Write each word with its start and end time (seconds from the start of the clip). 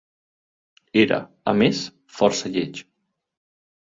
Era, 1.01 1.19
a 1.51 1.53
més, 1.59 1.81
força 2.21 2.51
lleig. 2.55 2.81